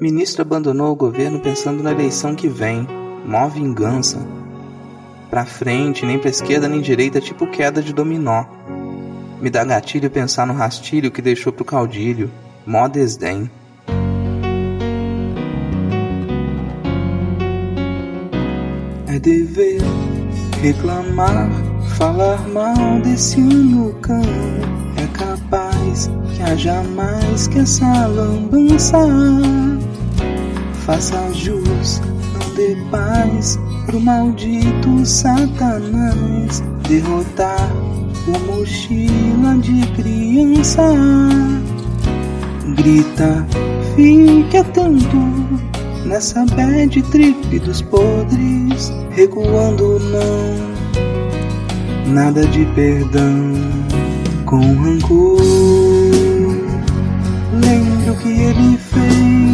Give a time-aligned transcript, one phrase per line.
[0.00, 2.88] Ministro abandonou o governo pensando na eleição que vem.
[3.26, 4.18] Mó vingança.
[5.28, 8.46] Pra frente, nem pra esquerda nem direita, tipo queda de dominó.
[9.42, 12.30] Me dá gatilho pensar no rastilho que deixou pro caudilho.
[12.66, 13.50] Mó desdém.
[19.06, 19.82] É dever
[20.62, 21.50] reclamar,
[21.98, 23.36] falar mal desse
[24.00, 24.22] cão.
[24.96, 28.96] É capaz que haja mais que essa lambança.
[30.84, 32.00] Faça jus,
[32.32, 36.62] não dê paz pro maldito Satanás.
[36.88, 37.70] Derrotar
[38.26, 40.82] o mochila de criança.
[42.76, 43.46] Grita,
[43.94, 45.16] fique atento
[46.04, 50.54] nessa bad trip dos podres, recuando não,
[52.12, 53.52] nada de perdão,
[54.44, 55.40] com rancor.
[57.52, 59.49] Lembro que ele fez,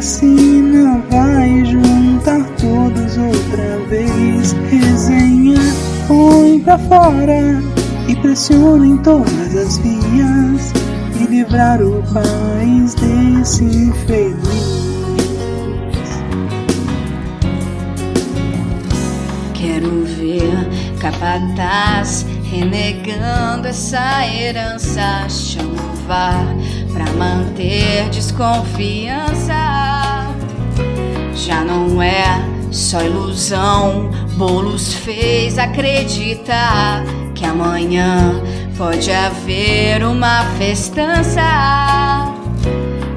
[0.00, 4.52] a vacina vai juntar todos outra vez.
[4.70, 5.60] Resenha,
[6.08, 7.62] põe pra fora
[8.08, 10.72] e pressiona em todas as vias
[11.20, 14.80] e livrar o país desse infeliz.
[19.52, 25.28] Quero ver capataz renegando essa herança.
[25.28, 25.76] Chamo
[26.08, 26.56] VAR
[26.94, 29.79] pra manter desconfiança.
[31.40, 32.38] Já não é
[32.70, 34.10] só ilusão.
[34.36, 37.02] Bolos fez acreditar
[37.34, 38.42] que amanhã
[38.76, 41.40] pode haver uma festança.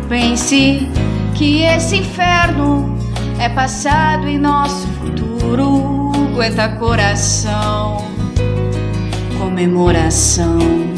[0.08, 0.88] Pense
[1.36, 2.98] que esse inferno
[3.38, 8.08] é passado e nosso futuro aguenta coração,
[9.38, 10.93] comemoração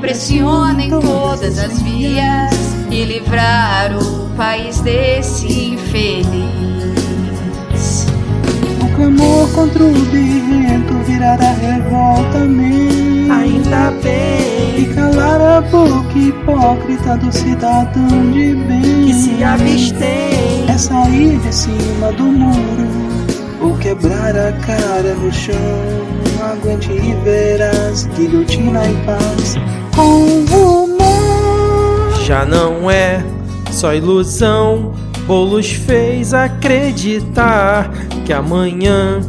[0.00, 2.50] pressiona em todas as vias
[2.90, 6.38] e livrar o país desse infeliz.
[8.82, 13.32] O clamor contra o birrento virará revolta mesmo.
[13.32, 19.06] Ainda bem E calar a boca hipócrita do cidadão de bem.
[19.06, 20.64] que se abstém.
[20.68, 22.88] É sair de cima do muro
[23.60, 25.54] ou quebrar a cara no chão.
[26.52, 29.56] Aguente e verás guilhotina em paz
[29.98, 32.12] com humor.
[32.24, 33.24] Já não é
[33.72, 34.92] só ilusão.
[35.26, 37.90] Bolos fez acreditar
[38.24, 39.20] que amanhã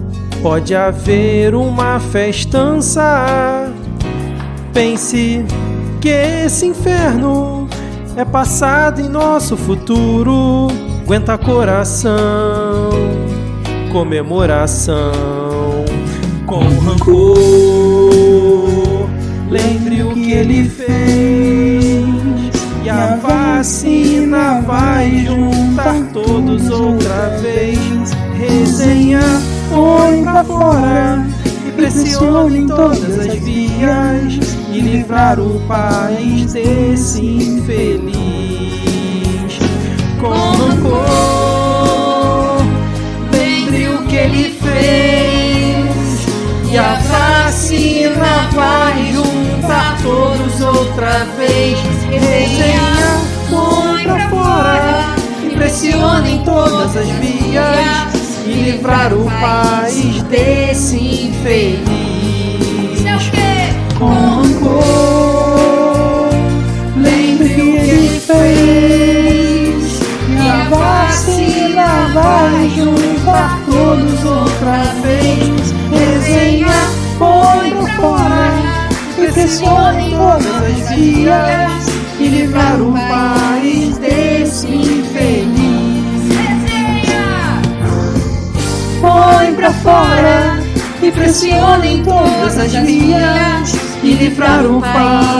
[0.41, 3.73] pode haver uma festança.
[4.71, 5.43] Pense
[5.99, 7.67] que esse inferno
[8.15, 10.67] é passado em nosso futuro.
[11.01, 12.91] Aguenta coração,
[13.91, 15.11] comemoração
[16.45, 17.98] com rancor.
[30.39, 31.25] Pra fora
[31.67, 38.19] e pressiona em todas as vias e livrar o país desse infeliz.
[40.19, 41.79] Com rancor,
[43.31, 46.25] lembre o que ele fez
[46.71, 51.77] e a vacina vai juntar todos outra vez.
[52.09, 53.19] Resenha,
[53.49, 57.28] põe pra fora e pressiona em todas as vias
[58.79, 61.89] livrar o país desse infeliz.
[63.97, 64.79] Com rancor,
[66.95, 69.99] lembre o que fez.
[70.29, 75.73] E a vacina vai juntar todos outra vez.
[75.91, 76.79] Resenha,
[77.17, 78.53] põe pra fora
[79.17, 84.28] e pressiona em todas as vias e livrar o país desse
[91.29, 95.38] e pressiona em todas as vias e livrar o país.